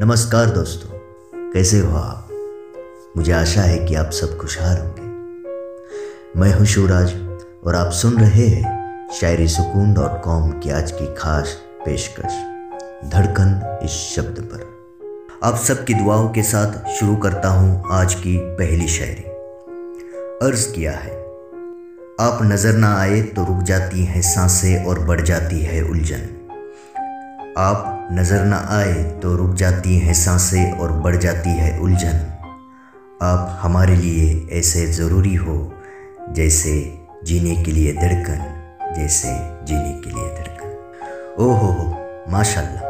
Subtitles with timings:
[0.00, 0.88] नमस्कार दोस्तों,
[1.52, 2.28] कैसे हो आप?
[3.16, 7.12] मुझे आशा है कि आप सब खुशहाल होंगे। मैं हूँ शिवराज
[7.64, 12.40] और आप सुन रहे हैं शायरी सुकून डॉट कॉम की आज की खास पेशकश,
[13.08, 14.66] धड़कन इस शब्द पर।
[15.44, 19.30] आप सबकी दुआओं के साथ शुरू करता हूँ आज की पहली शायरी।
[20.42, 21.16] अर्ज़ किया है,
[22.20, 26.30] आप नज़र ना आए तो रुक जाती हैं साँसें और बढ़ जाती है उलझन।
[27.58, 32.16] आप नज़र न आए तो रुक जाती हैं साँसें और बढ़ जाती है उलझन।
[33.22, 35.54] आप हमारे लिए ऐसे ज़रूरी हो,
[36.30, 36.72] जैसे
[37.24, 38.42] जीने के लिए धड़कन,
[38.96, 39.28] जैसे
[39.66, 41.86] जीने के लिए धड़कन। ओ हो हो,
[42.32, 42.82] माशाल्लाह,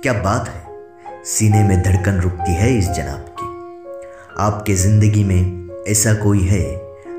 [0.00, 3.50] क्या बात है। सीने में धड़कन रुकती है इस जनाब की।
[4.40, 6.64] आपके ज़िंदगी में ऐसा कोई है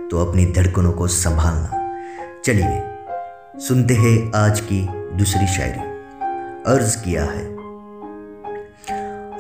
[0.10, 1.82] तो अपनी धड़कनों को संभालना।
[2.46, 2.84] चलिए,
[3.68, 4.86] सुनते हैं आज की
[5.18, 5.92] दूसरी शायरी।
[6.68, 7.46] अर्ज़ किया है।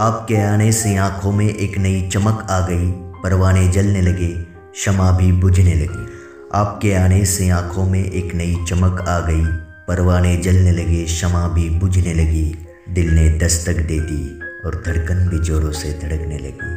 [0.02, 5.32] आपके आने से आँखों में एक नई चमक आ गई, परवाने जलने लगे शमा भी
[5.32, 6.08] बुझने लगी।
[6.54, 9.46] आपके आने से आँखों में एक नई चमक आ गई,
[9.88, 12.56] परवाने जलने लगे शमा भी बुझने लगी।
[12.90, 16.74] दिल ने दस्तक दे दी और धड़कन भी जोरों से धड़कने लगी,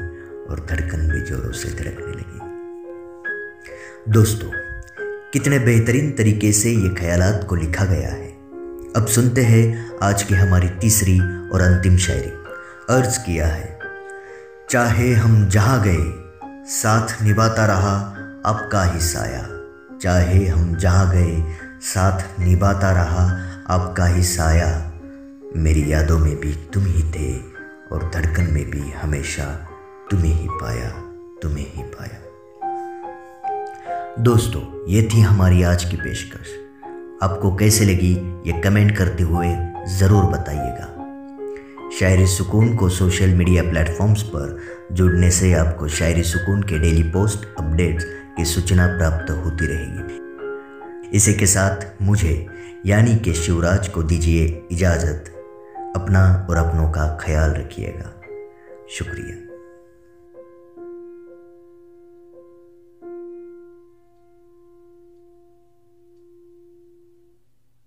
[0.51, 2.41] और धड़कन भी जोरों से धड़कने लगी।
[4.13, 4.51] दोस्तों,
[5.33, 8.36] कितने बेहतरीन तरीके से ये ख्यालात को लिखा गया है।
[8.97, 12.31] अब सुनते हैं आज की हमारी तीसरी और अंतिम शायरी।
[12.91, 13.79] अर्ज़ किया है,
[14.71, 16.05] चाहे हम जहाँ गए,
[16.67, 17.93] साथ निभाता रहा
[18.47, 19.47] आपका ही साया।
[20.03, 21.45] चाहे हम जहाँ गए,
[21.81, 23.27] साथ निभाता रहा
[23.75, 24.93] आपका ही साया।
[25.57, 27.41] मेरी यादों में भी तुम ही थे
[27.93, 29.69] और धड़कन में भी हमेशा
[30.11, 30.91] तुम्हें ही पाया,
[31.43, 32.19] तुम्हें ही पाया।
[34.19, 36.66] दोस्तों, ये थी हमारी आज की पेशकश।
[37.23, 38.13] आपको कैसे लगी
[38.47, 39.49] ये कमेंट करते हुए
[39.89, 40.93] ज़रूर बताइएगा।
[41.99, 44.59] शायरी सुकून को सोशल मीडिया प्लेटफॉर्म्स पर
[44.93, 48.05] जुड़ने से आपको शायरी सुकून के डेली पोस्ट, अपडेट्स
[48.37, 52.47] की सूचना प्राप्त होती रहेगी। इसी के साथ मुझे,
[52.87, 55.33] यानी कि शिवराज को दीजिए इजाज़त।
[55.97, 58.21] अपना और अपनों का ख्याल रखिएगा।
[58.91, 59.46] शुक्रिया।